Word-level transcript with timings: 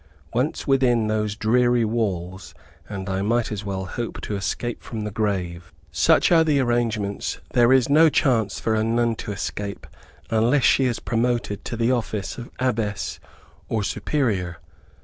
Once 0.33 0.65
within 0.65 1.05
those 1.05 1.35
dreary 1.35 1.85
walls, 1.85 2.55
and 2.89 3.07
I 3.07 3.21
might 3.21 3.51
as 3.51 3.63
well 3.63 3.85
hope 3.85 4.19
to 4.21 4.35
escape 4.35 4.81
from 4.81 5.01
the 5.01 5.11
grave. 5.11 5.71
Such 5.91 6.31
are 6.31 6.43
the 6.43 6.59
arrangements, 6.59 7.39
there 7.53 7.71
is 7.71 7.87
no 7.87 8.09
chance 8.09 8.59
for 8.59 8.73
a 8.73 8.83
nun 8.83 9.13
to 9.17 9.31
escape 9.31 9.85
unless 10.31 10.63
she 10.63 10.85
is 10.85 10.99
promoted 10.99 11.63
to 11.65 11.77
the 11.77 11.91
office 11.91 12.39
of 12.39 12.49
Abbess 12.57 13.19
or 13.69 13.83
Superior. 13.83 14.57